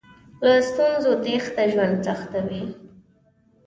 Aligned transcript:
له 0.45 0.53
ستونزو 0.69 1.11
تېښته 1.23 1.63
ژوند 1.73 1.95
سختوي. 2.05 2.63